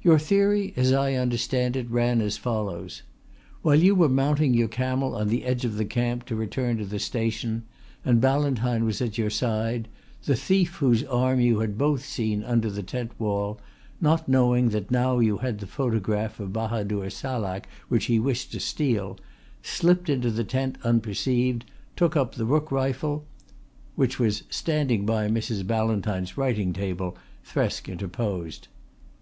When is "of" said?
5.66-5.74, 16.40-16.54